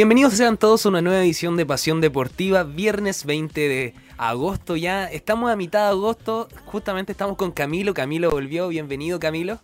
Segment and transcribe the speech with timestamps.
[0.00, 5.04] Bienvenidos sean todos a una nueva edición de Pasión Deportiva, viernes 20 de agosto ya.
[5.04, 7.92] Estamos a mitad de agosto, justamente estamos con Camilo.
[7.92, 9.60] Camilo volvió, bienvenido Camilo.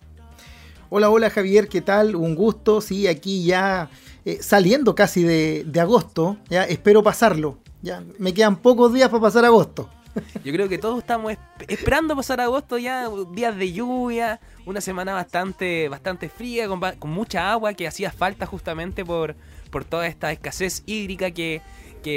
[0.91, 2.15] Hola, hola Javier, ¿qué tal?
[2.17, 3.89] Un gusto, sí, aquí ya
[4.27, 7.57] eh, saliendo casi de, agosto, ya espero pasarlo.
[7.81, 9.89] Ya me quedan pocos días para pasar agosto.
[10.45, 11.33] Yo creo que todos estamos
[11.67, 17.51] esperando pasar agosto ya, días de lluvia, una semana bastante, bastante fría, con, con mucha
[17.51, 19.35] agua que hacía falta justamente por,
[19.71, 21.63] por toda esta escasez hídrica que,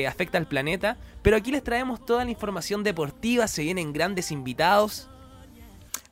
[0.08, 0.98] afecta al planeta.
[1.24, 5.10] Pero aquí les traemos toda la información deportiva, se vienen grandes invitados.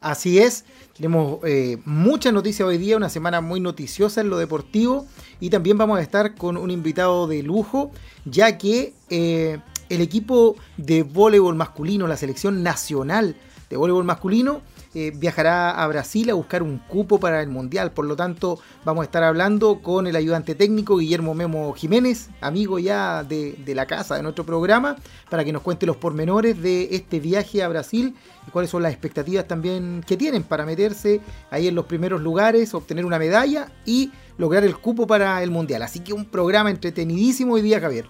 [0.02, 0.66] Así es,
[0.96, 5.06] tenemos eh, muchas noticias hoy día, una semana muy noticiosa en lo deportivo
[5.40, 7.92] y también vamos a estar con un invitado de lujo,
[8.26, 13.36] ya que eh, el equipo de voleibol masculino, la selección nacional
[13.70, 14.62] de voleibol masculino,
[15.00, 17.92] eh, viajará a Brasil a buscar un cupo para el Mundial.
[17.92, 22.80] Por lo tanto, vamos a estar hablando con el ayudante técnico Guillermo Memo Jiménez, amigo
[22.80, 24.96] ya de, la casa de nuestro programa,
[25.30, 28.16] para que nos cuente los pormenores de este viaje a Brasil
[28.48, 32.74] y cuáles son las expectativas también que tienen para meterse ahí en los primeros lugares,
[32.74, 35.84] obtener una medalla y lograr el cupo para el Mundial.
[35.84, 38.08] Así que un programa entretenidísimo hoy día, Javier.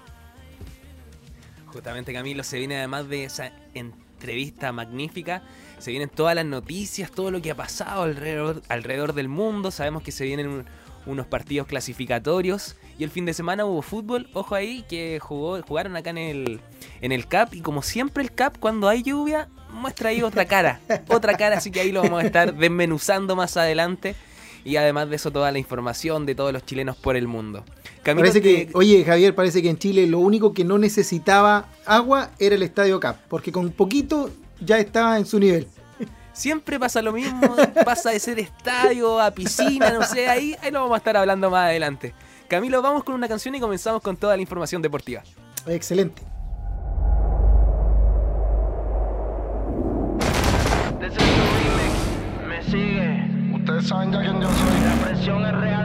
[1.66, 5.44] Justamente Camilo se viene además de esa entrevista magnífica
[5.80, 9.72] se vienen todas las noticias, todo lo que ha pasado alrededor, alrededor del mundo.
[9.72, 10.66] Sabemos que se vienen
[11.06, 12.76] unos partidos clasificatorios.
[13.00, 16.60] Y el fin de semana hubo fútbol, ojo ahí, que jugó, jugaron acá en el,
[17.02, 17.56] en el CAP.
[17.56, 20.80] Y como siempre el CAP, cuando hay lluvia, muestra ahí otra cara.
[21.10, 24.16] otra cara, así que ahí lo vamos a estar desmenuzando más adelante.
[24.66, 27.64] Y además de eso, toda la información de todos los chilenos por el mundo.
[28.04, 32.56] parece que, oye Javier, parece que en Chile lo único que no necesitaba agua era
[32.56, 33.18] el Estadio CAP.
[33.30, 35.68] Porque con poquito ya está en su nivel.
[36.34, 37.56] Siempre pasa lo mismo,
[37.86, 41.50] pasa de ser estadio a piscina, no sé, ahí, ahí lo vamos a estar hablando
[41.50, 42.14] más adelante.
[42.48, 45.24] Camilo, vamos con una canción y comenzamos con toda la información deportiva.
[45.66, 46.22] Excelente.
[52.48, 53.52] Me sigue.
[53.54, 54.80] Ustedes saben ya quién yo soy.
[54.82, 55.77] La presión es real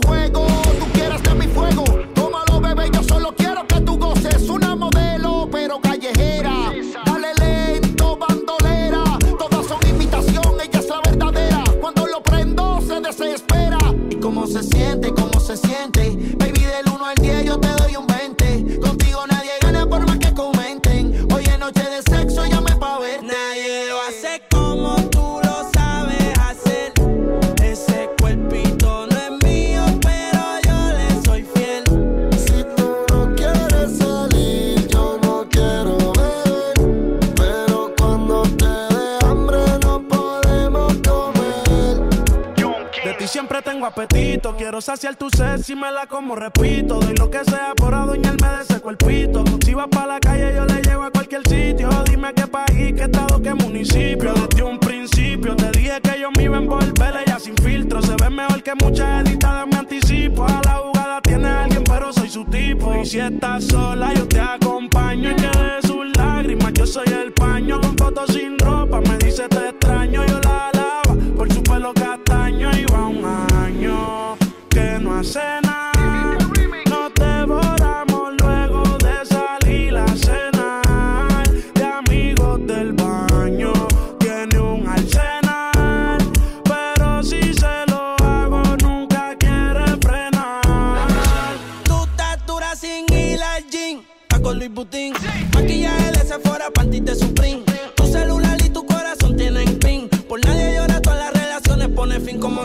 [44.89, 46.99] Saciar tu sed si me la como, repito.
[46.99, 49.45] Doy lo que sea por adueñarme de ese cuerpito.
[49.63, 51.91] Si vas para la calle, yo le llevo a cualquier sitio.
[52.07, 54.33] Dime qué país, qué estado, qué municipio.
[54.33, 57.15] Desde un principio te dije que yo me iba a envolver.
[57.23, 59.67] Ella sin filtro se ve mejor que muchas editadas.
[59.67, 61.21] Me anticipo a la jugada.
[61.21, 62.95] Tiene alguien, pero soy su tipo.
[62.95, 65.33] Y si estás sola, yo te acompaño.
[65.33, 67.79] Y que de sus lágrimas, yo soy el paño.
[67.83, 70.28] Con fotos sin ropa, me dice te extraño.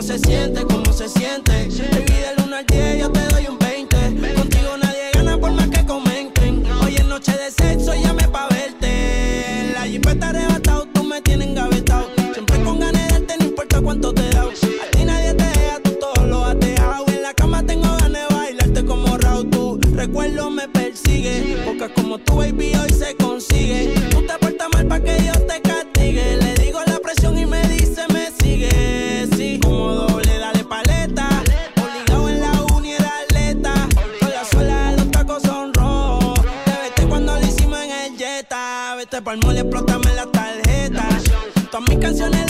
[0.04, 0.62] Se siente?
[0.64, 1.43] ¿Cómo se siente?
[39.34, 39.46] Jetta.
[39.46, 41.08] Vete pa'l mole, explótame la tarjeta.
[41.70, 42.43] Todas mis canciones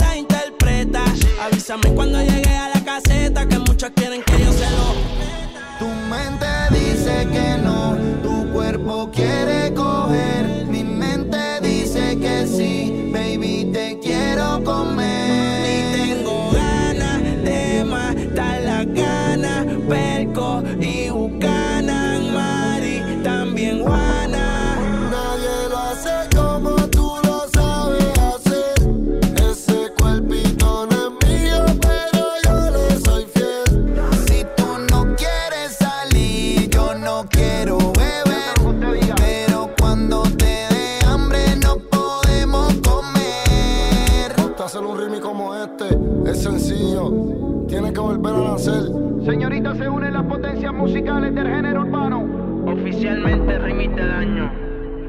[48.05, 48.83] volver a nacer.
[49.25, 52.23] Señorita, se unen las potencias musicales del género urbano.
[52.67, 54.51] Oficialmente remite del año.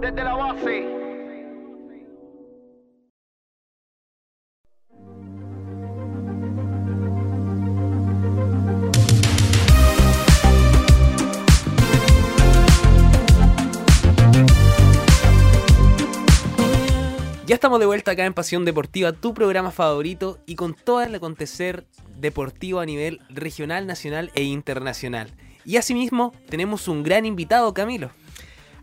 [0.00, 0.95] Desde la base.
[17.56, 21.86] Estamos de vuelta acá en Pasión Deportiva, tu programa favorito y con todo el acontecer
[22.20, 25.32] deportivo a nivel regional, nacional e internacional.
[25.64, 28.10] Y asimismo tenemos un gran invitado, Camilo.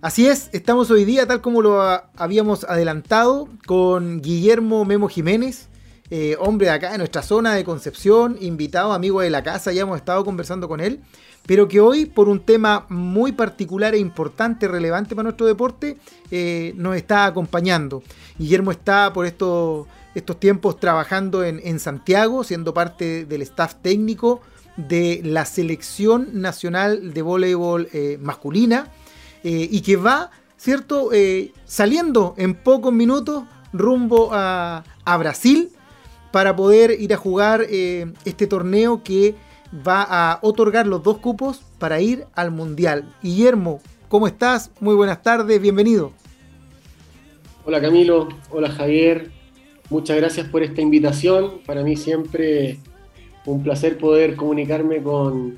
[0.01, 1.84] Así es, estamos hoy día, tal como lo
[2.18, 5.70] habíamos adelantado, con Guillermo Memo Jiménez,
[6.10, 9.84] eh, hombre de acá de nuestra zona de Concepción, invitado, amigo de la casa, ya
[9.84, 11.00] hemos estado conversando con él,
[11.46, 15.98] pero que hoy, por un tema muy particular e importante, relevante para nuestro deporte,
[16.32, 18.01] eh, nos está acompañando.
[18.38, 24.42] Guillermo está por estos, estos tiempos trabajando en, Santiago, siendo parte del staff técnico
[24.78, 28.88] de la selección nacional de voleibol eh, masculina
[29.44, 31.10] eh, y que va, ¿cierto?
[31.13, 35.72] Eh, saliendo en pocos minutos rumbo a, a Brasil
[36.32, 39.36] para poder ir a jugar este torneo que
[39.88, 43.13] va a otorgar los dos cupos para ir al Mundial.
[43.22, 44.72] Guillermo, ¿cómo estás?
[44.80, 46.12] Muy buenas tardes, bienvenido.
[47.65, 49.29] Hola Camilo, hola Javier,
[49.89, 51.60] muchas gracias por esta invitación.
[51.65, 52.77] Para mí siempre
[53.46, 55.58] un placer poder comunicarme con,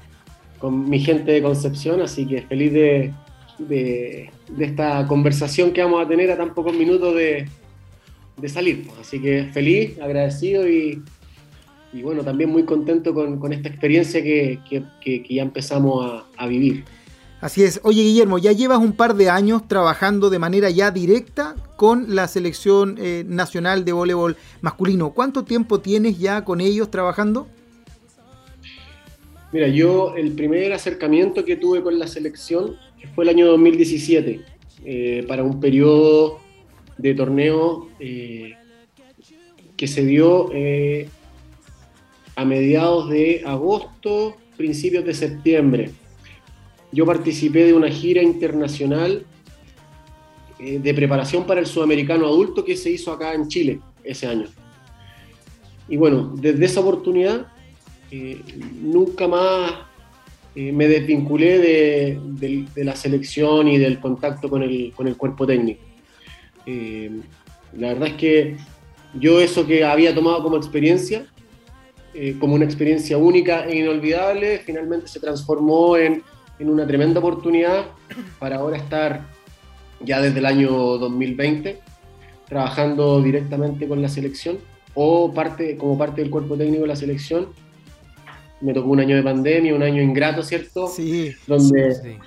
[0.60, 3.14] con mi gente de Concepción, así que feliz de,
[3.60, 7.48] de- esta conversación que vamos a tener a tan pocos minutos de,
[8.38, 8.88] de salir.
[9.02, 11.02] Así que feliz, agradecido y,
[11.94, 16.06] y bueno, también muy contento con, con esta experiencia que, que- que- que ya empezamos
[16.06, 16.84] a, a vivir.
[17.46, 17.80] Así es.
[17.84, 22.28] Oye, Guillermo, ya llevas un par de años trabajando de manera ya directa con la
[22.28, 25.14] selección eh, nacional de voleibol masculino.
[25.14, 27.46] ¿Cuánto tiempo tienes ya con ellos trabajando?
[29.52, 32.78] Mira, yo el primer acercamiento que tuve con la selección
[33.14, 34.42] fue el año 2017,
[34.84, 36.40] eh, para un periodo
[36.98, 38.56] de torneo eh,
[39.78, 41.10] que se dio eh,
[42.36, 45.92] a mediados de agosto, principios de septiembre.
[46.96, 49.26] Yo participé de una gira internacional
[50.58, 54.48] eh, de preparación para el sudamericano adulto que se hizo acá en Chile ese año.
[55.90, 57.48] Y bueno, desde esa oportunidad
[58.12, 58.42] eh,
[58.82, 59.74] nunca más
[60.56, 65.46] eh, me desvinculé de, de la selección y del contacto con el, con el cuerpo
[65.46, 65.84] técnico.
[67.78, 68.56] La verdad es que
[69.20, 71.28] yo eso que había tomado como experiencia,
[72.40, 76.24] como una experiencia única e inolvidable, finalmente se transformó en,
[76.60, 77.86] en una tremenda oportunidad
[78.40, 79.26] para ahora estar
[80.02, 81.80] ya desde el año 2020
[82.48, 84.58] trabajando directamente con la selección
[84.94, 87.48] o parte, como parte del cuerpo técnico de la selección.
[88.62, 90.88] Me tocó un año de pandemia, un año ingrato, ¿cierto?
[90.88, 92.18] Sí, Donde Sí.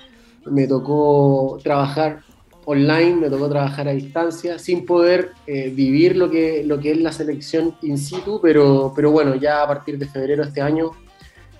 [0.45, 2.19] me tocó trabajar
[2.65, 6.97] online, me tocó trabajar a distancia, sin poder eh, vivir lo que, lo que es
[6.99, 10.91] la selección in situ, pero, pero bueno, ya a partir de febrero de este año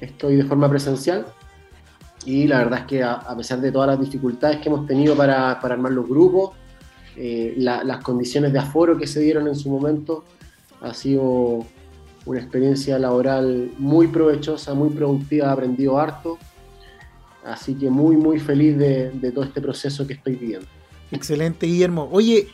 [0.01, 1.25] estoy de forma presencial
[2.25, 5.15] y la verdad es que a, a pesar de todas las dificultades que hemos tenido
[5.15, 6.51] para, para armar los grupos,
[7.15, 10.23] eh, la- las condiciones de aforo que se dieron en su momento,
[10.81, 11.65] ha sido
[12.25, 16.37] una experiencia laboral muy provechosa, muy productiva, he aprendido harto.
[17.43, 20.67] Así que muy, muy feliz de, de todo este proceso que estoy viviendo.
[21.11, 22.07] excelente, Guillermo.
[22.11, 22.47] Oye,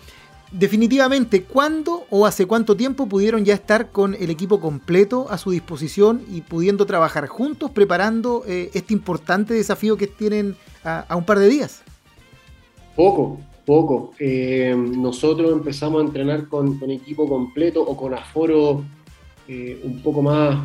[0.58, 5.52] definitivamente, ¿cuándo o hace cuánto tiempo pudieron ya estar con el equipo completo a su
[5.52, 11.26] disposición y pudiendo trabajar juntos preparando eh, este importante desafío que tienen a, a un
[11.26, 11.82] par de días?
[12.96, 14.14] Poco, poco.
[14.20, 18.84] Eh, nosotros empezamos a entrenar con, con equipo completo o con aforo
[19.48, 20.58] eh, un poco más,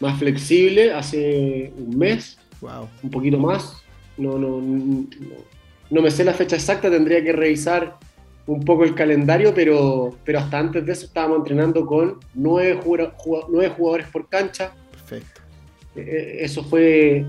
[0.00, 2.88] más flexible hace un mes, Wow.
[3.02, 3.76] un poquito más.
[4.18, 5.06] No, no, no,
[5.90, 7.98] no me sé la fecha exacta, tendría que revisar
[8.46, 14.06] un poco el calendario, pero, pero hasta antes de eso estábamos entrenando con nueve, jugadores
[14.12, 14.72] por cancha.
[14.90, 15.40] Perfecto.
[15.96, 17.24] Eh, Eso fue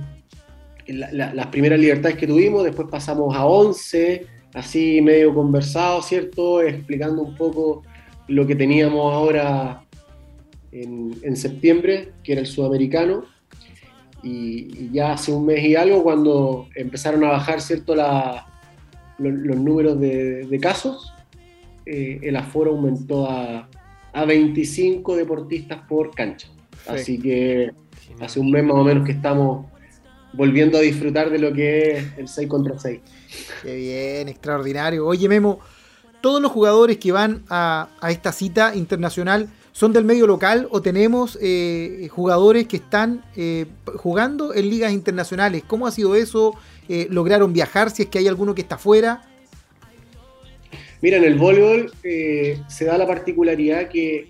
[0.88, 6.62] la- la- las primeras libertades que tuvimos, después pasamos a 11, así medio conversado, ¿cierto?
[6.62, 7.84] Explicando un poco
[8.28, 9.84] lo que teníamos ahora
[10.72, 13.26] en, en septiembre, que era el sudamericano.
[14.24, 17.96] Y, y ya hace un mes y algo, cuando empezaron a bajar, ¿cierto?
[17.96, 18.46] La-
[19.22, 21.14] lo- los números de, de casos,
[21.86, 23.68] eh, el aforo aumentó a,
[24.14, 26.48] a 25 deportistas por cancha.
[26.88, 27.72] Así que
[28.20, 29.66] hace un mes más o menos que estamos
[30.34, 33.00] volviendo a disfrutar de lo que es el 6 contra 6.
[33.64, 35.06] Qué bien, extraordinario.
[35.06, 35.60] Oye, Memo,
[36.22, 40.82] todos los jugadores que van a, a esta cita internacional son del medio local o
[40.82, 45.64] tenemos eh, jugadores que están eh, jugando en ligas internacionales.
[45.66, 46.54] ¿Cómo ha sido eso?
[46.94, 49.22] Eh, ¿Lograron viajar si es que hay alguno que está fuera?
[51.02, 54.30] Mira, en el voleibol eh, se da la particularidad que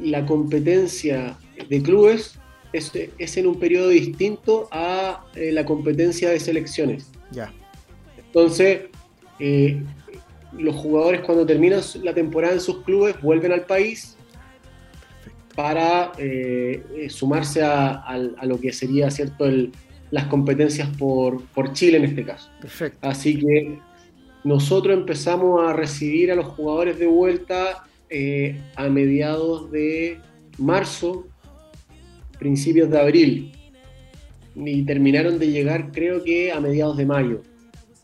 [0.00, 1.36] la competencia
[1.68, 2.38] de clubes
[2.72, 7.10] es, es en un periodo distinto a eh, la competencia de selecciones.
[7.30, 7.52] Ya,
[8.16, 8.84] Entonces,
[9.38, 9.82] eh,
[10.56, 14.16] los jugadores cuando terminan la temporada en sus clubes vuelven al país
[15.54, 16.12] para
[17.10, 19.70] sumarse a, a lo que sería cierto el-
[20.12, 22.50] las competencias por, por Chile en este caso.
[22.60, 23.08] perfecto.
[23.08, 23.78] Así que
[24.44, 30.20] nosotros empezamos a recibir a los jugadores de vuelta eh, a mediados de
[30.58, 31.26] marzo,
[32.38, 33.52] principios de abril.
[34.54, 37.40] Y terminaron de llegar creo que a mediados de mayo,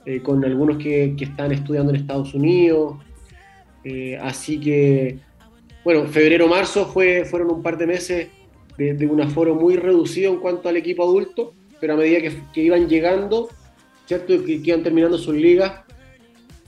[0.06, 2.96] eh, con algunos que, que están estudiando en Estados Unidos.
[3.84, 5.18] Eh, así que,
[5.84, 8.28] bueno, febrero-marzo fue, fueron un par de meses
[8.78, 12.42] de, de un aforo muy reducido en cuanto al equipo adulto, pero a medida que,
[12.52, 13.48] que iban llegando,
[14.06, 14.26] ¿cierto?
[14.44, 15.72] Que, que iban terminando sus ligas,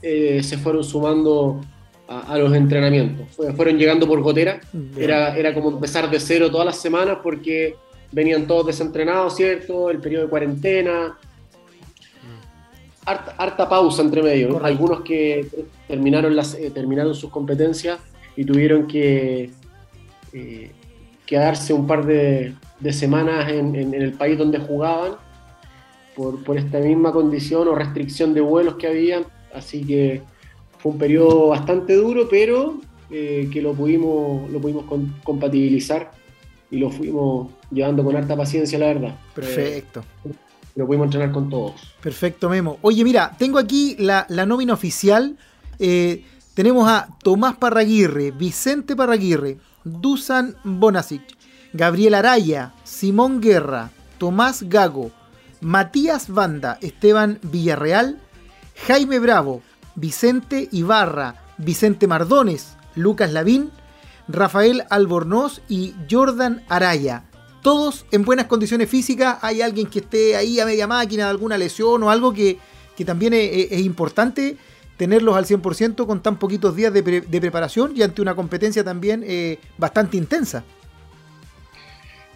[0.01, 1.61] eh, se fueron sumando
[2.07, 3.27] a, a los entrenamientos.
[3.35, 4.59] Fue- fueron llegando por gotera.
[4.73, 5.03] Bien.
[5.03, 7.75] Era, era como empezar de cero todas las semanas porque
[8.11, 9.89] venían todos desentrenados, ¿cierto?
[9.89, 11.17] El periodo de cuarentena.
[13.05, 14.49] Harta, harta pausa entre medio.
[14.49, 14.65] ¿no?
[14.65, 15.47] Algunos que
[15.87, 17.99] terminaron, las, eh, terminaron sus competencias
[18.35, 19.49] y tuvieron que
[20.33, 20.71] eh,
[21.25, 25.13] quedarse un par de, de semanas en, en- en el país donde jugaban
[26.15, 29.21] por, por esta misma condición o restricción de vuelos que había.
[29.53, 30.21] Así que
[30.79, 36.11] fue un periodo bastante duro, pero eh, que lo pudimos, lo pudimos con- compatibilizar
[36.69, 39.15] y lo fuimos llevando con harta paciencia, la verdad.
[39.35, 40.03] Perfecto.
[40.25, 40.31] Eh,
[40.75, 41.73] lo pudimos entrenar con todos.
[42.01, 42.77] Perfecto, Memo.
[42.81, 45.35] Oye, mira, tengo aquí la, la nómina oficial.
[45.79, 46.23] Eh,
[46.53, 51.21] tenemos a Tomás Parraguirre, Vicente Parraguirre, Dusan Bonasic,
[51.73, 55.11] Gabriel Araya, Simón Guerra, Tomás Gago,
[55.61, 58.19] Matías Banda, Esteban Villarreal,
[58.87, 59.61] Jaime Bravo,
[59.95, 63.71] Vicente Ibarra, Vicente Mardones, Lucas Lavín,
[64.27, 67.25] Rafael Albornoz y Jordan Araya.
[67.61, 69.37] Todos en buenas condiciones físicas.
[69.41, 72.57] Hay alguien que esté ahí a media máquina, alguna lesión o algo que,
[72.97, 74.57] que también es, importante
[74.97, 79.23] tenerlos al 100% con tan poquitos días de, de preparación y ante una competencia también
[79.25, 80.63] eh, bastante intensa.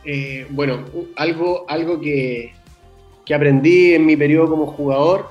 [0.05, 0.85] Eh, bueno,
[1.15, 2.53] algo, algo que,
[3.25, 5.29] que aprendí en mi periodo como jugador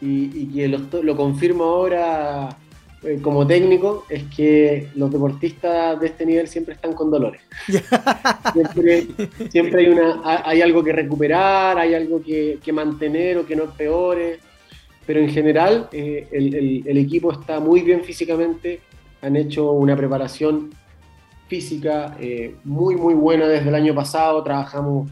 [0.00, 2.56] y, y que lo, lo confirmo ahora
[3.02, 7.40] eh, como técnico es que los deportistas de este nivel siempre están con dolores.
[8.52, 9.06] siempre,
[9.50, 13.56] siempre hay, una, ha- hay algo que recuperar, hay algo que, que mantener o que
[13.56, 14.38] no empeore.
[15.06, 18.80] Pero en general eh, el, el- el equipo está muy bien físicamente,
[19.22, 20.70] han hecho una preparación
[21.50, 25.10] física eh, muy muy buena desde el año pasado, trabajamos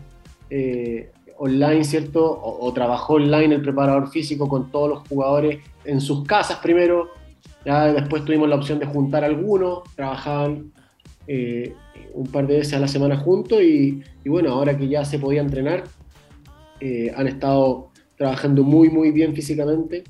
[0.49, 2.41] eh, online, ¿cierto?
[2.43, 7.09] O, trabajó online el preparador físico con todos los jugadores en sus casas primero,
[7.65, 10.73] después tuvimos la opción de juntar algunos, trabajaban
[11.27, 11.75] eh,
[12.15, 15.41] un par de veces a la semana juntos y, bueno, ahora que ya se podía
[15.41, 15.85] entrenar,
[17.17, 20.05] han estado trabajando muy muy bien físicamente.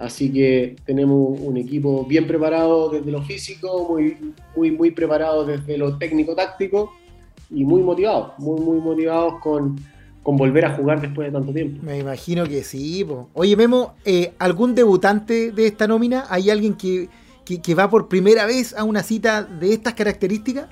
[0.00, 4.16] Así que tenemos un equipo bien preparado desde lo físico, muy,
[4.56, 6.92] muy, muy preparado desde lo técnico-táctico
[7.50, 9.76] y muy motivados, muy, muy motivados con,
[10.22, 11.80] con volver a jugar después de tanto tiempo.
[11.84, 13.04] Me imagino que sí.
[13.04, 13.28] po.
[13.34, 16.24] Oye, Memo, eh, ¿algún debutante de esta nómina?
[16.30, 17.08] ¿Hay alguien que,
[17.44, 20.66] que- que va por primera vez a una cita de estas características?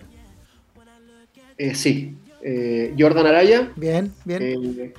[1.59, 4.93] Eh, sí, eh, Jordan Araya Bien, bien.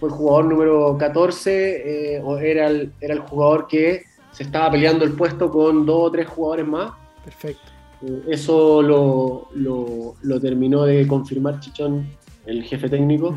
[0.00, 4.44] Eh, fue el jugador número 14, eh, o era, el, era el jugador que se
[4.44, 6.92] estaba peleando el puesto con dos o tres jugadores más.
[7.24, 7.62] Perfecto.
[8.02, 12.08] Eh, Eso lo, lo- lo terminó de confirmar Chichón,
[12.46, 13.36] el jefe técnico,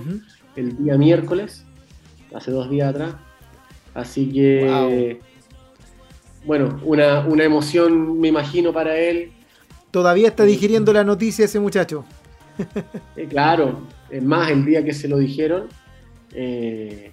[0.55, 1.65] el día miércoles,
[2.33, 3.15] hace dos días atrás.
[3.93, 5.19] Así que,
[6.45, 9.31] bueno, una, una emoción, me imagino, para él.
[9.91, 12.05] Todavía está digiriendo la noticia ese muchacho.
[13.15, 15.67] Eh, claro, es más, el día que se lo dijeron,
[16.35, 17.11] eh,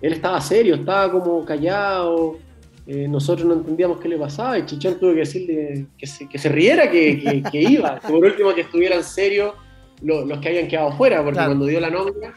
[0.00, 2.38] él estaba serio, estaba como callado.
[2.86, 6.38] eh, nosotros no entendíamos qué le pasaba y Chichón tuvo que decirle que se, que
[6.38, 8.00] se riera, que, que- que iba.
[8.00, 9.54] Por último, que estuvieran serios
[10.02, 11.50] lo- los que habían quedado fuera, porque Claro.
[11.50, 12.34] cuando dio la nómina,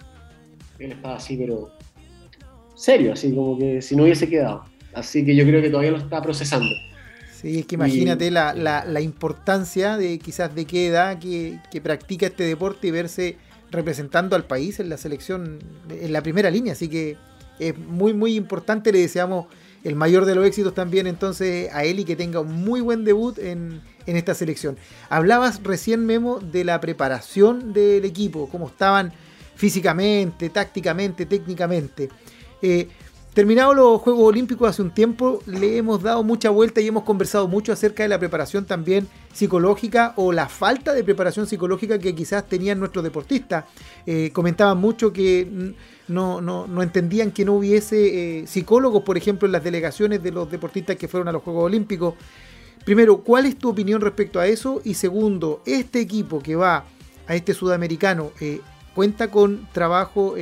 [0.79, 1.71] él estaba así, pero
[2.75, 4.65] serio, así como que si no hubiese quedado.
[4.93, 6.69] Así que yo creo que todavía lo está procesando.
[7.33, 11.81] Sí, es que imagínate la, la- la importancia de quizás de qué edad que, que
[11.81, 13.37] practica este deporte y verse
[13.73, 15.59] representando al país en la selección,
[15.89, 16.73] en la primera línea.
[16.73, 17.17] Así que
[17.59, 18.93] es muy, muy importante.
[18.93, 19.47] Le deseamos
[19.83, 23.03] el mayor de los éxitos también entonces a él y que tenga un muy buen
[23.03, 24.77] debut en, en esta selección.
[25.09, 29.11] Hablabas recién, Memo, de la preparación del equipo, cómo estaban
[29.55, 32.09] físicamente, tácticamente, técnicamente.
[32.61, 32.87] Eh,
[33.33, 37.47] Terminados los Juegos Olímpicos hace un tiempo, le hemos dado mucha vuelta y hemos conversado
[37.47, 42.47] mucho acerca de la preparación también psicológica o la falta de preparación psicológica que quizás
[42.47, 43.65] tenían nuestros deportistas.
[44.05, 45.73] Eh, comentaban mucho que
[46.07, 50.31] no, no- no entendían que no hubiese eh, psicólogos, por ejemplo, en las delegaciones de
[50.31, 52.13] los deportistas que fueron a los Juegos Olímpicos.
[52.85, 54.79] Primero, ¿cuál es tu opinión respecto a eso?
[54.83, 56.85] Y segundo, este equipo que va
[57.25, 58.61] a este sudamericano eh,
[58.93, 60.35] cuenta con trabajo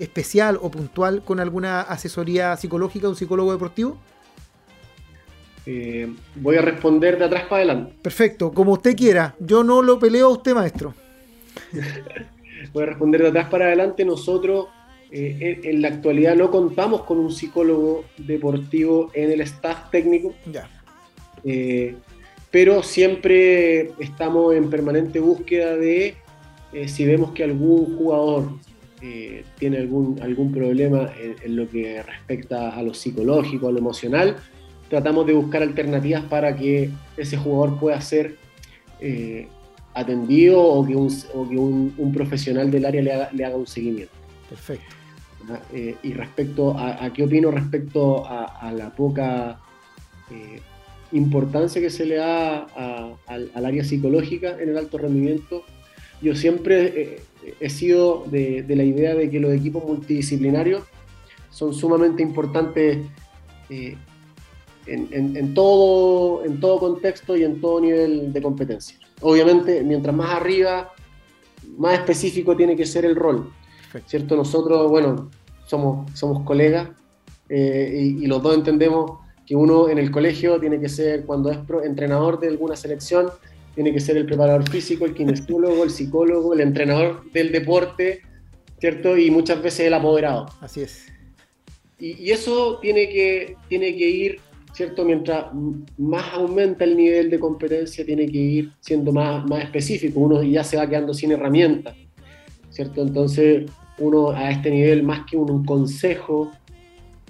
[0.00, 3.98] especial o puntual con alguna asesoría psicológica, un psicólogo deportivo?
[5.66, 7.94] Eh, voy a responder de atrás para adelante.
[8.02, 9.34] Perfecto, como usted quiera.
[9.38, 10.94] Yo no lo peleo a usted, maestro.
[12.72, 14.04] Voy a responder de atrás para adelante.
[14.04, 14.66] Nosotros
[15.10, 20.34] eh, en, en la actualidad no contamos con un psicólogo deportivo en el staff técnico,
[20.50, 20.68] Ya.
[21.44, 21.96] eh,
[22.50, 26.16] pero siempre estamos en permanente búsqueda de
[26.72, 28.50] eh, si vemos que algún jugador
[29.02, 33.78] eh, tiene algún, algún problema en, en lo que respecta a lo psicológico, a lo
[33.78, 34.36] emocional,
[34.88, 38.36] tratamos de buscar alternativas para que ese jugador pueda ser
[39.00, 39.46] eh,
[39.94, 43.56] atendido o que, un, o que un, un profesional del área le haga, le haga
[43.56, 44.12] un seguimiento.
[44.48, 44.84] Perfecto.
[45.42, 45.62] ¿verdad?
[45.72, 49.58] Eh, y respecto a, a qué opino respecto a, a la poca
[51.12, 55.64] importancia que se le da a- al, al área psicológica en el alto rendimiento,
[56.22, 57.20] yo siempre
[57.60, 60.82] he sido de, de la idea de que los equipos multidisciplinarios
[61.50, 62.98] son sumamente importantes
[63.70, 63.96] eh,
[64.86, 68.96] en, en- en todo, en todo contexto y en todo nivel de competencia.
[69.20, 70.92] Obviamente, mientras más arriba,
[71.76, 73.50] más específico tiene que ser el rol.
[74.06, 74.36] ¿cierto?
[74.36, 75.30] Nosotros, bueno,
[75.66, 76.88] somos, somos colegas
[77.48, 81.50] eh, y, y los dos entendemos que uno en el colegio tiene que ser, cuando
[81.50, 83.26] es pro- entrenador de alguna selección,
[83.74, 88.20] tiene que ser el preparador físico, el kinesiólogo, el psicólogo, el entrenador del deporte,
[88.78, 89.16] ¿cierto?
[89.16, 90.46] Y muchas veces el apoderado.
[90.60, 91.06] Así es.
[91.98, 94.40] Y, y eso tiene que, tiene que ir,
[94.72, 95.04] ¿cierto?
[95.04, 95.46] Mientras
[95.98, 100.20] más aumenta el nivel de competencia, tiene que ir siendo más, más específico.
[100.20, 101.94] Uno ya se va quedando sin herramientas,
[102.70, 103.02] ¿cierto?
[103.02, 106.50] Entonces, uno a este nivel, más que un, un consejo,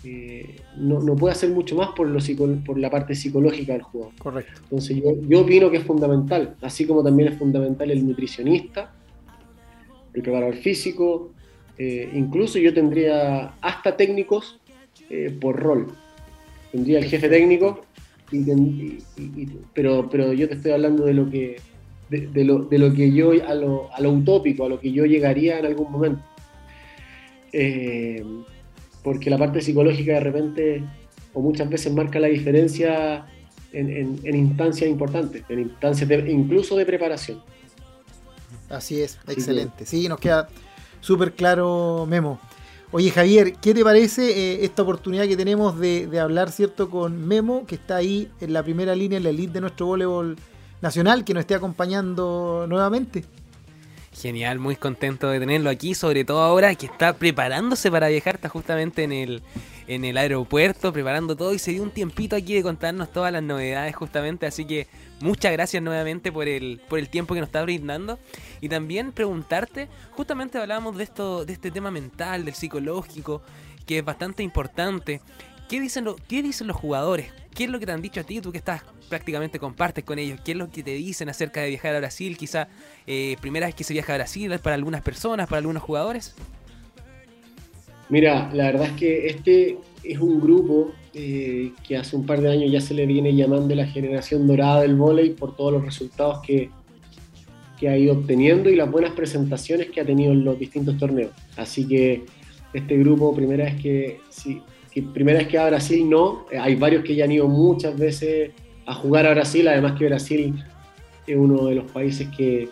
[0.05, 2.19] eh, no, no puede hacer mucho más por, lo
[2.65, 4.15] por la parte psicológica del jugador.
[4.19, 4.61] Correcto.
[4.65, 8.93] Entonces yo, yo opino que es fundamental, así como también es fundamental el nutricionista,
[10.15, 11.33] el preparador físico,
[11.79, 14.59] eh, incluso yo tendría hasta técnicos
[15.09, 15.89] eh, por rol.
[16.73, 17.83] Tendría el jefe técnico,
[18.33, 18.67] y ten-
[19.17, 21.57] y- y- y- pero, pero yo te estoy hablando de lo que,
[22.09, 24.93] de, de lo, de lo que yo, a lo, a lo utópico, a lo que
[24.93, 26.23] yo llegaría en algún momento.
[27.53, 28.25] Eh,
[29.03, 30.85] porque la parte psicológica de repente
[31.33, 33.25] o muchas veces marca la diferencia
[33.73, 37.41] en, en- en instancias importantes, en instancias de- incluso de preparación.
[38.69, 39.87] Así es, excelente.
[39.87, 40.49] Sí, nos queda
[41.01, 42.39] súper claro, Memo.
[42.93, 47.27] Oye, Javier, ¿qué te parece eh, esta oportunidad que tenemos de, de hablar, cierto, con
[47.27, 50.37] Memo, que está ahí en la primera línea, en la elite de nuestro voleibol
[50.83, 53.25] nacional, que nos esté acompañando nuevamente?
[54.13, 58.49] Genial, muy contento de tenerlo aquí, sobre todo ahora que está preparándose para viajar, está
[58.49, 59.43] justamente en el,
[59.87, 63.43] en el aeropuerto, preparando todo y se dio un tiempito aquí de contarnos todas las
[63.43, 64.89] novedades justamente, así que
[65.21, 68.19] muchas gracias nuevamente por el, por el tiempo que nos está brindando
[68.61, 73.43] y también preguntarte, justamente hablábamos de esto, de este tema mental, del psicológico,
[73.87, 75.21] que es bastante importante.
[75.71, 77.27] ¿Qué dicen, lo- ¿Qué dicen los jugadores?
[77.55, 78.41] ¿Qué es lo que te han dicho a ti?
[78.41, 80.41] Tú que estás prácticamente compartes con ellos.
[80.45, 82.37] ¿Qué es lo que te dicen acerca de viajar a Brasil?
[82.37, 82.67] Quizá
[83.07, 86.35] eh, primera vez que se viaja a Brasil para algunas personas, para algunos jugadores.
[88.09, 92.51] Mira, la verdad es que este es un grupo eh, que hace un par de
[92.51, 96.41] años ya se le viene llamando la generación dorada del vóley por todos los resultados
[96.45, 96.71] que,
[97.79, 101.31] que ha ido obteniendo y las buenas presentaciones que ha tenido en los distintos torneos.
[101.57, 102.25] Así que
[102.73, 104.61] este grupo, primera vez que, sí,
[104.93, 106.47] que primera vez que va a Brasil, no.
[106.51, 108.51] Eh, Hay varios que ya han ido muchas veces
[108.87, 110.65] a jugar a Brasil, además que Brasil
[111.27, 112.69] es uno de los países que,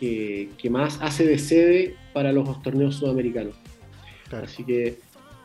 [0.00, 3.54] que, que más hace de sede para los torneos sudamericanos.
[4.32, 4.98] Así que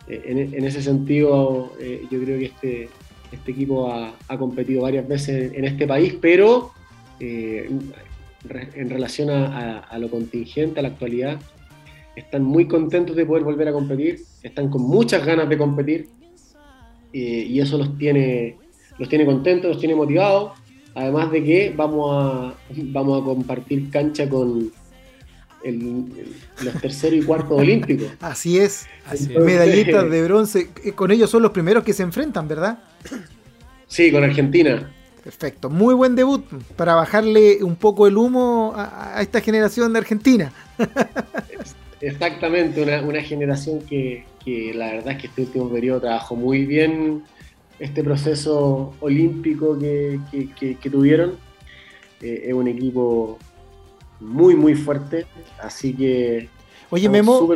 [0.07, 2.89] eh, en, en ese sentido eh, yo creo que este,
[3.31, 6.71] este equipo ha, ha competido varias veces en, este país, pero
[7.19, 7.69] eh,
[8.75, 11.39] en relación a, a- a lo contingente, a la actualidad,
[12.15, 16.09] están muy contentos de poder volver a competir, están con muchas ganas de competir
[17.11, 18.57] eh, y eso los tiene,
[18.97, 20.51] los tiene contentos, los tiene motivados,
[20.95, 24.71] además de que vamos a, vamos a compartir cancha con
[25.63, 25.81] el-
[26.17, 28.07] el- los terceros y cuartos olímpicos.
[28.19, 28.85] Así es.
[29.05, 29.39] Así es.
[29.43, 30.69] Medallistas de bronce.
[30.83, 32.79] Eh, Con ellos son los primeros que se enfrentan, ¿verdad?
[33.87, 34.91] Sí, con Argentina.
[35.23, 35.69] Perfecto.
[35.69, 36.43] Muy buen debut
[36.75, 40.51] para bajarle un poco el humo a, a esta generación de Argentina.
[42.07, 46.65] Exactamente, una, una generación que, que la verdad es que este último periodo trabajó muy
[46.65, 47.23] bien
[47.79, 50.19] este proceso olímpico que,
[50.59, 51.37] que- tuvieron.
[52.21, 53.37] Eh, es un equipo
[54.19, 55.25] muy, muy fuerte,
[55.61, 56.49] así que
[56.89, 57.49] Oye, Memo,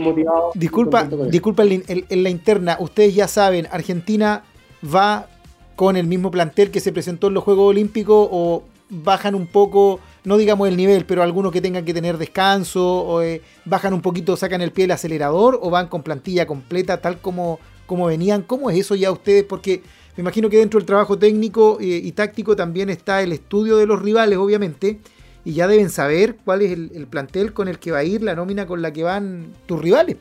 [0.56, 2.78] Disculpa, disculpa en, en- en la interna.
[2.80, 4.44] Ustedes ya saben, Argentina
[4.84, 5.28] va
[5.76, 10.00] con el mismo plantel que se presentó en los Juegos Olímpicos o bajan un poco,
[10.28, 14.02] no digamos el nivel, pero algunos que tengan que tener descanso o eh, bajan un
[14.02, 18.42] poquito, sacan el pie del acelerador o van con plantilla completa tal como, como venían.
[18.42, 19.46] ¿Cómo es eso ya ustedes?
[19.46, 19.84] Porque
[20.18, 23.86] me imagino que dentro del trabajo técnico eh, y táctico también está el estudio de
[23.86, 25.00] los rivales, obviamente.
[25.46, 28.22] Y ya deben saber cuál es el, el plantel con el que va a ir,
[28.22, 30.18] la nómina con la que van tus rivales.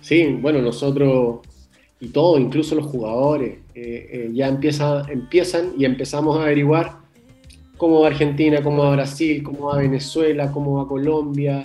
[0.00, 1.46] Sí, bueno, nosotros
[2.00, 7.01] y todos, incluso los jugadores, eh, ya empieza, empiezan y empezamos a averiguar
[7.82, 11.64] cómo va Argentina, cómo va Brasil, cómo va Venezuela, cómo va Colombia,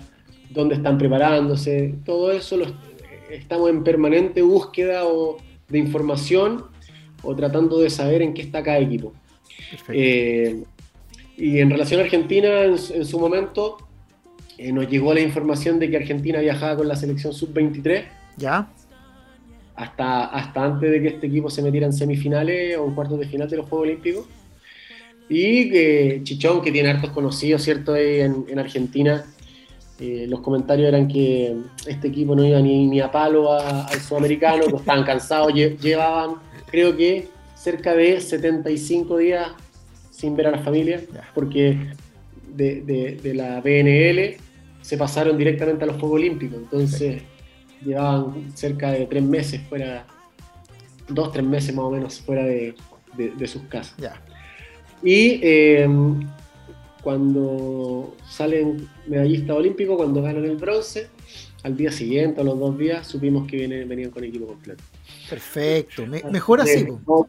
[0.49, 1.93] dónde están preparándose.
[2.03, 2.75] Todo eso lo est-
[3.29, 5.37] estamos en permanente búsqueda o
[5.69, 6.63] de información
[7.21, 9.13] o tratando de saber en qué está cada equipo.
[9.89, 10.63] Eh,
[11.37, 13.77] y en relación a Argentina, en, su- en su momento,
[14.57, 18.05] eh, nos llegó la información de que Argentina viajaba con la selección sub-23
[18.37, 18.67] ¿Ya?
[19.75, 23.27] hasta, hasta antes de que este equipo se metiera en semifinales o en cuartos de
[23.27, 24.25] final de los Juegos Olímpicos.
[25.29, 27.93] Y que Chichón, que tiene hartos conocidos, ¿cierto?
[27.93, 29.25] ahí En, en Argentina,
[29.99, 34.65] eh, los comentarios eran que este equipo no iba ni, ni a palo al sudamericano,
[34.67, 36.35] que estaban cansados, lle- llevaban,
[36.69, 39.49] creo que, cerca de 75 días
[40.11, 41.01] sin ver a la familia,
[41.35, 41.77] porque
[42.55, 44.37] de, de- de la BNL
[44.81, 47.21] se pasaron directamente a los Juegos Olímpicos, entonces
[47.83, 50.05] llevaban cerca de tres meses fuera,
[51.09, 52.73] dos, tres meses más o menos fuera de,
[53.17, 53.95] de- de sus casas.
[53.97, 54.21] Ya.
[55.03, 55.87] Y eh,
[57.03, 61.07] cuando salen medallistas olímpicos, cuando ganan el bronce,
[61.63, 64.83] al día siguiente, a los dos días, supimos que vienen- venían con equipo completo.
[65.29, 66.05] Perfecto.
[66.05, 66.79] Me- mejor así.
[66.79, 67.27] Eh, vamos-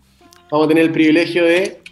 [0.50, 1.82] Vamos a tener el privilegio de.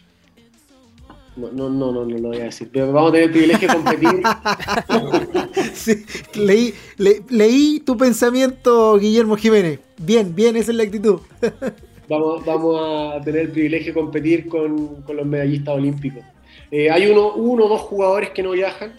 [1.37, 2.71] No, no, no, no, no lo voy a decir.
[2.73, 4.09] Pero vamos a tener el privilegio de competir.
[5.75, 9.81] Sí, leí, le- leí tu pensamiento, Guillermo Jiménez.
[9.99, 11.21] Bien, bien, esa es la actitud.
[12.09, 16.23] Vamos, vamos a tener el privilegio de competir con, con los medallistas olímpicos.
[16.71, 18.93] Eh, hay uno, uno o dos jugadores que no viajan.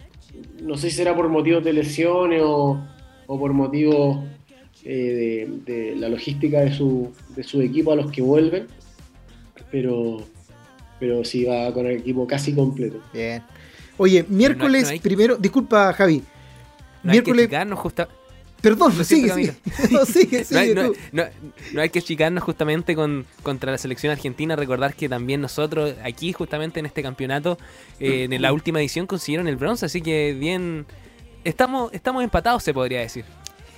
[0.62, 2.80] No sé si será por motivos de lesiones o,
[3.28, 4.20] o por motivos
[4.84, 8.68] eh, de, de la logística de su, de su equipo a los que vuelven.
[9.72, 10.18] Pero,
[11.00, 13.00] pero sí va con el equipo casi completo.
[13.14, 13.42] Bien.
[13.98, 16.22] Oye, miércoles no hay- primero, disculpa Javi.
[17.04, 18.08] No hay que miércoles, justa-
[18.62, 19.54] perdón, sigue, sigue.
[19.92, 21.24] No, sigue, no, hay, sigue no- no-
[21.74, 24.56] no hay que chicarnos justamente con, contra la selección argentina.
[24.56, 27.58] Recordar que también nosotros, aquí justamente en este campeonato,
[28.00, 30.86] eh, en la última edición consiguieron el bronce, así que bien.
[31.44, 33.24] Estamos, estamos empatados, se podría decir.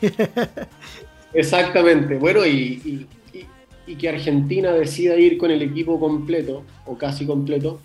[1.34, 2.16] Exactamente.
[2.18, 2.50] Bueno, y,
[2.84, 3.46] y- y-
[3.88, 7.80] y que Argentina decida ir con el equipo completo, o casi completo,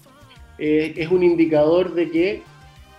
[0.59, 2.43] eh, es un indicador de que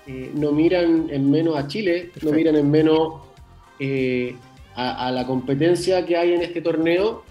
[0.08, 2.30] eh, no miran en menos a Chile, Perfecto.
[2.30, 3.14] no miran en menos
[3.80, 4.36] eh,
[4.76, 7.24] a, a la competencia que hay en este torneo,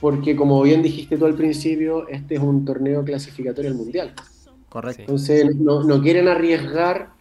[0.00, 4.12] porque como bien dijiste tú al principio, este es un torneo clasificatorio al Mundial.
[4.68, 5.02] Correcto.
[5.02, 7.14] Entonces no, no quieren arriesgar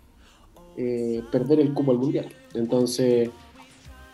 [0.76, 2.28] eh, perder el cupo al mundial.
[2.56, 3.30] Entonces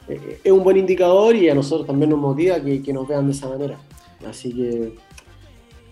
[0.10, 3.28] eh, es un buen indicador y a nosotros también nos motiva que, que nos vean
[3.28, 3.80] de esa manera.
[4.28, 4.94] Así que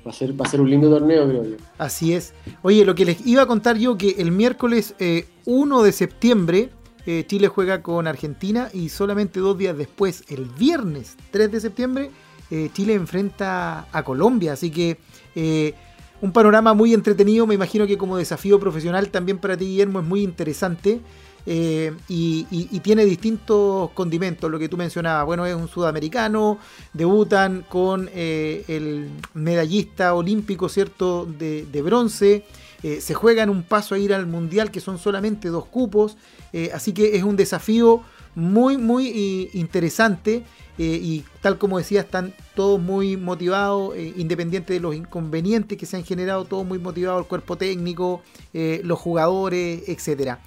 [0.05, 1.55] va a ser, va a ser un lindo torneo, creo yo.
[1.77, 2.33] Así es.
[2.63, 6.69] Oye, lo que les iba a contar yo, que el miércoles eh, 1 de septiembre
[7.09, 12.11] eh, Chile juega con Argentina y solamente dos días después, el viernes 3 de septiembre,
[12.51, 14.51] eh, Chile enfrenta a Colombia.
[14.51, 14.97] Así que
[15.33, 15.73] eh,
[16.19, 20.05] un panorama muy entretenido, me imagino que como desafío profesional también para ti, Guillermo, es
[20.05, 20.99] muy interesante.
[21.45, 25.25] y, tiene distintos condimentos, lo que tú mencionabas.
[25.25, 26.57] Bueno, es un sudamericano,
[26.91, 32.43] debutan con el medallista olímpico, ¿cierto?, de bronce.
[32.83, 36.17] Eh, se juegan un paso a ir al mundial, que son solamente dos cupos.
[36.53, 38.01] eh, así que es un desafío
[38.35, 40.43] muy, muy eh, interesante.
[40.79, 45.97] eh, y tal como decía, están todos muy motivados, independiente de los inconvenientes que se
[45.97, 48.21] han generado, todos muy motivados, el cuerpo técnico,
[48.53, 50.39] los jugadores, etcétera.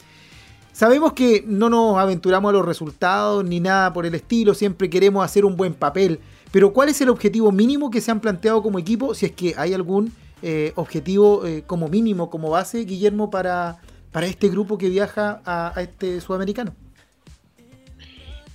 [0.72, 5.24] Sabemos que no nos aventuramos a los resultados ni nada por el estilo, siempre queremos
[5.24, 6.20] hacer un buen papel,
[6.52, 9.14] pero ¿cuál es el objetivo mínimo que se han planteado como equipo?
[9.14, 10.12] Si es que hay algún
[10.42, 13.78] eh, objetivo eh, como mínimo, como base, Guillermo, para,
[14.12, 16.74] para este grupo que viaja a, a este sudamericano.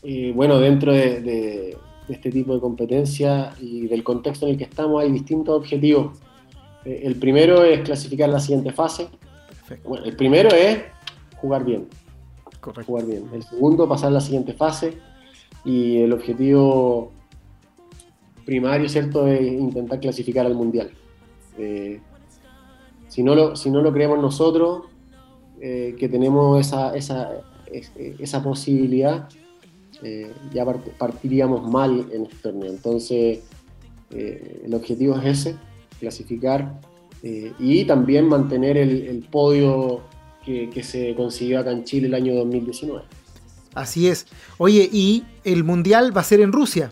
[0.04, 4.58] Eh, bueno, dentro de, de- de este tipo de competencia y del contexto en el
[4.60, 6.20] que estamos hay distintos objetivos.
[6.84, 9.08] El primero es clasificar la siguiente fase.
[9.48, 10.84] Perfecto, Bueno, el primero es
[11.38, 11.88] jugar bien.
[12.62, 12.84] correcto.
[12.86, 13.24] jugar bien.
[13.34, 14.94] El segundo, pasar la siguiente fase.
[15.64, 17.12] Y el objetivo
[18.46, 20.92] primario, ¿cierto?, es intentar clasificar al Mundial.
[21.58, 22.00] Eh,
[23.08, 24.84] si, no lo, creemos nosotros,
[25.62, 27.32] eh, que tenemos esa, esa,
[27.72, 29.30] es- esa posibilidad,
[30.04, 32.70] eh, ya part- partiríamos mal en este torneo.
[32.72, 33.40] Entonces,
[34.12, 35.56] eh, el objetivo es ese,
[36.00, 36.80] clasificar
[37.58, 40.02] y también mantener el, el podio
[40.46, 43.04] que, que se consiguió acá en Chile el año 2019.
[43.74, 44.28] Así es.
[44.60, 46.92] Oye, y el mundial va a ser en Rusia.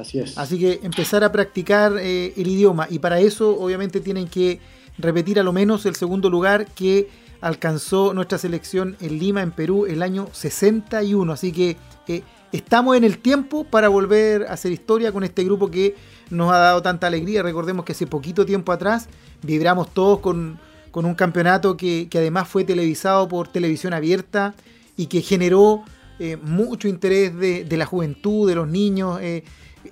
[0.00, 0.38] Así es.
[0.38, 2.86] Así que empezar a practicar eh, el idioma.
[2.90, 4.60] Y para eso, obviamente, tienen que
[4.98, 7.08] repetir a lo menos el segundo lugar que
[7.40, 11.32] alcanzó nuestra selección en Lima, en Perú, el año 61.
[11.32, 11.76] Así que
[12.08, 15.94] eh, estamos en el tiempo para volver a hacer historia con este grupo que
[16.30, 17.42] nos ha dado tanta alegría.
[17.42, 19.08] Recordemos que hace poquito tiempo atrás
[19.42, 20.58] vibramos todos con,
[20.90, 24.54] con un campeonato que, que además fue televisado por televisión abierta
[24.96, 25.82] y que generó
[26.18, 29.18] eh, mucho interés de, de la juventud, de los niños.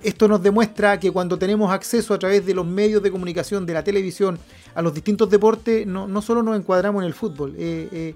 [0.03, 3.73] Esto nos demuestra que cuando tenemos acceso a través de los medios de comunicación, de
[3.73, 4.39] la televisión,
[4.75, 8.15] a los distintos deportes, no, no solo nos encuadramos en el fútbol, eh, eh,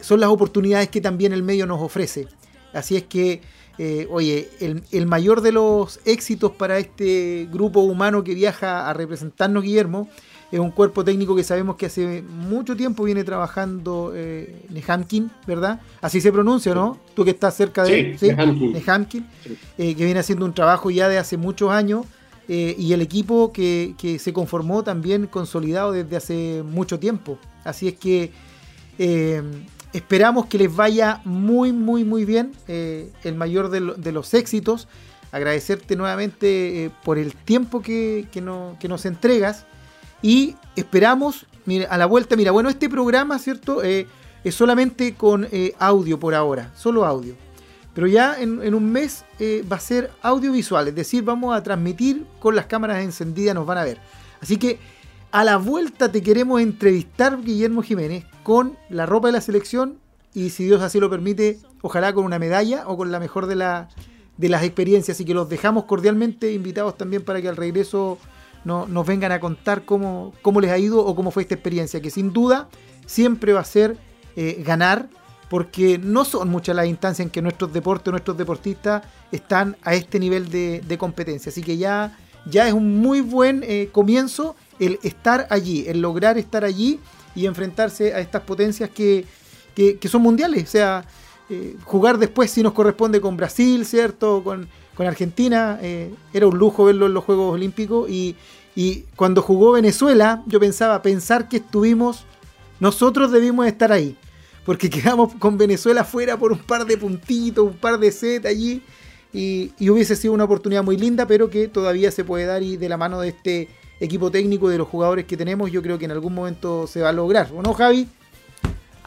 [0.00, 2.28] son las oportunidades que también el medio nos ofrece.
[2.72, 3.40] Así es que,
[3.78, 8.92] eh, oye, el, el mayor de los éxitos para este grupo humano que viaja a
[8.92, 10.08] representarnos, Guillermo,
[10.52, 15.80] es un cuerpo técnico que sabemos que hace mucho tiempo viene trabajando eh, Nehamkin, ¿verdad?
[16.00, 16.98] Así se pronuncia, ¿no?
[17.14, 18.72] Tú que estás cerca de Sí, él, Nehamkin.
[18.72, 19.56] Nehamkin, Sí.
[19.78, 22.06] eh, que viene haciendo un trabajo ya de hace muchos años
[22.48, 27.38] eh, y el equipo que, que se conformó también consolidado desde hace mucho tiempo.
[27.64, 28.30] Así es que
[28.98, 29.42] eh,
[29.92, 32.52] esperamos que les vaya muy, muy, muy bien.
[32.68, 34.86] eh, el mayor de, lo- de los éxitos.
[35.32, 39.66] Agradecerte nuevamente por el tiempo que, que no- que nos entregas.
[40.26, 43.84] Y esperamos, mira, a la vuelta, mira, bueno, este programa, ¿cierto?
[43.84, 44.08] Eh,
[44.42, 47.36] es solamente con eh, audio por ahora, solo audio.
[47.94, 52.26] Pero ya en, un mes eh, va a ser audiovisual, es decir, vamos a transmitir
[52.40, 54.00] con las cámaras encendidas, nos van a ver.
[54.40, 54.80] Así que
[55.30, 60.00] a la vuelta te queremos entrevistar, Guillermo Jiménez, con la ropa de la selección
[60.34, 63.54] y si Dios así lo permite, ojalá con una medalla o con la mejor de,
[63.54, 63.90] la,
[64.38, 65.16] de las experiencias.
[65.16, 68.18] Así que los dejamos cordialmente invitados también para que al regreso
[68.66, 72.00] no- nos vengan a contar cómo, cómo les ha ido o cómo fue esta experiencia,
[72.02, 72.68] que sin duda
[73.06, 73.96] siempre va a ser
[74.36, 75.08] eh, ganar,
[75.48, 80.18] porque no son muchas las instancias en que nuestros deportes, nuestros deportistas están a este
[80.18, 81.50] nivel de, competencia.
[81.50, 82.18] Así que ya,
[82.50, 86.98] ya es un muy buen eh, comienzo el estar allí, el lograr estar allí
[87.36, 89.24] y enfrentarse a estas potencias que,
[89.76, 90.64] que- son mundiales.
[90.64, 91.04] O sea,
[91.48, 94.42] eh, jugar después si nos corresponde con Brasil, ¿cierto?
[94.42, 95.78] Con, con Argentina,
[96.32, 98.34] era un lujo verlo en los Juegos Olímpicos y,
[98.76, 102.24] y cuando jugó Venezuela, yo pensaba, pensar que estuvimos,
[102.78, 104.16] nosotros debimos estar ahí,
[104.66, 108.82] porque quedamos con Venezuela fuera por un par de puntitos, un par de set allí,
[109.32, 112.76] y, y hubiese sido una oportunidad muy linda, pero que todavía se puede dar y
[112.76, 116.04] de la mano de este equipo técnico, de los jugadores que tenemos, yo creo que
[116.04, 118.06] en algún momento se va a lograr, ¿o no, Javi?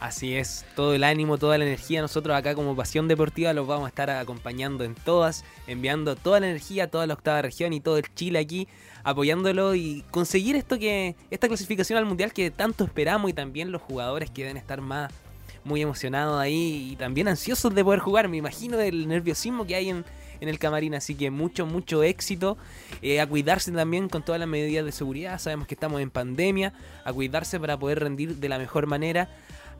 [0.00, 3.84] Así es, todo el ánimo, toda la energía, nosotros acá como Pasión Deportiva los vamos
[3.84, 7.80] a estar acompañando en todas, enviando toda la energía a toda la octava región y
[7.80, 8.66] todo el Chile aquí,
[9.04, 13.82] apoyándolo y conseguir esto que, esta clasificación al mundial que tanto esperamos y también los
[13.82, 15.12] jugadores que deben estar más
[15.64, 19.90] muy emocionados ahí y también ansiosos de poder jugar, me imagino del nerviosismo que hay
[19.90, 20.04] en,
[20.40, 22.56] en el camarín, así que mucho, mucho éxito,
[23.02, 26.72] eh, a cuidarse también con todas las medidas de seguridad, sabemos que estamos en pandemia,
[27.04, 29.28] a cuidarse para poder rendir de la mejor manera.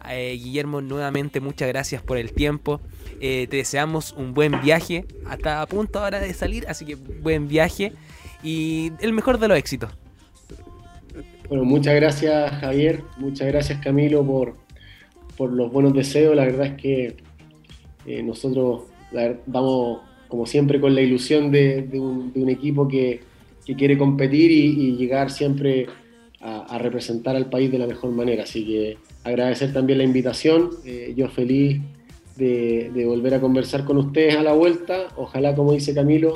[0.08, 2.80] Eh, Guillermo, nuevamente muchas gracias por el tiempo.
[3.20, 5.04] Eh, te deseamos un buen viaje.
[5.26, 7.92] Hasta a punto ahora de salir, así que buen viaje
[8.42, 9.90] y el mejor de los éxitos.
[11.48, 14.54] Bueno, muchas gracias Javier, muchas gracias Camilo por,
[15.36, 16.36] por los buenos deseos.
[16.36, 17.16] La verdad es que
[18.06, 18.82] eh, nosotros
[19.46, 23.20] vamos como siempre con la ilusión de, un, equipo que,
[23.66, 25.88] que quiere competir y, llegar siempre
[26.40, 28.44] a, a representar al país de la mejor manera.
[28.44, 30.70] Así que agradecer también la invitación.
[30.84, 31.80] Eh, yo feliz
[32.36, 35.08] de, de volver a conversar con ustedes a la vuelta.
[35.16, 36.32] Ojalá, como dice Camilo,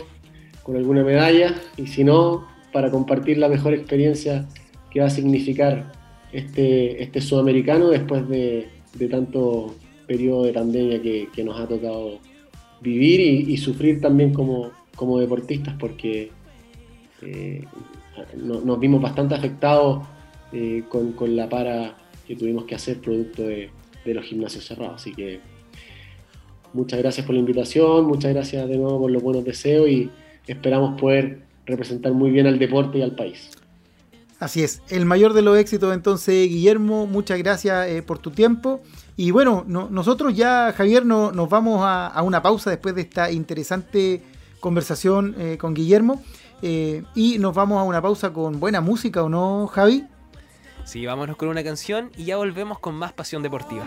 [0.64, 4.48] con alguna medalla y si no, para compartir la mejor experiencia
[4.90, 5.92] que va a significar
[6.32, 9.76] este, este sudamericano después de, de tanto
[10.08, 12.18] periodo de pandemia que, que nos ha tocado
[12.80, 16.30] vivir y, sufrir también como, como deportistas porque
[17.22, 17.64] eh,
[18.36, 20.04] no- nos vimos bastante afectados
[20.52, 21.96] eh, con, con la para
[22.26, 23.70] que tuvimos que hacer producto de,
[24.04, 24.96] de los gimnasios cerrados.
[24.96, 25.40] Así que
[26.72, 30.10] muchas gracias por la invitación, muchas gracias de nuevo por los buenos deseos y
[30.46, 33.50] esperamos poder representar muy bien al deporte y al país.
[34.40, 38.80] Así es, el mayor de los éxitos entonces, Guillermo, muchas gracias eh, por tu tiempo.
[39.16, 43.02] Y bueno, no- nosotros ya, Javier, no- nos vamos a, a una pausa después de
[43.02, 44.22] esta interesante
[44.60, 46.22] conversación eh, con Guillermo.
[46.62, 50.04] eh, y nos vamos a una pausa con buena música, ¿o no, Javi?
[50.84, 53.86] Sí, vámonos con una canción y ya volvemos con más pasión deportiva.